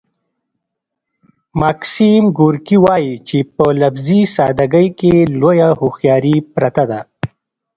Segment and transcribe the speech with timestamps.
[1.61, 6.99] ماکسیم ګورکي وايي چې په لفظي ساده ګۍ کې لویه هوښیاري پرته ده